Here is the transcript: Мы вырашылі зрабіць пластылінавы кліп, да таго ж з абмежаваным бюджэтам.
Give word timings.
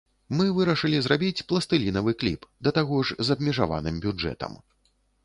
Мы 0.37 0.45
вырашылі 0.53 1.01
зрабіць 1.07 1.43
пластылінавы 1.51 2.11
кліп, 2.23 2.47
да 2.69 2.73
таго 2.79 3.03
ж 3.11 3.19
з 3.29 3.37
абмежаваным 3.37 4.01
бюджэтам. 4.07 4.57